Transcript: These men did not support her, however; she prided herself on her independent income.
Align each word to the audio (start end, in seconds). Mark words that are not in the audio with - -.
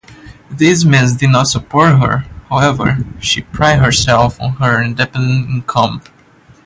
These 0.49 0.83
men 0.83 1.15
did 1.15 1.29
not 1.29 1.45
support 1.47 1.99
her, 2.01 2.25
however; 2.49 3.05
she 3.19 3.41
prided 3.43 3.83
herself 3.83 4.41
on 4.41 4.53
her 4.53 4.81
independent 4.81 5.47
income. 5.47 6.01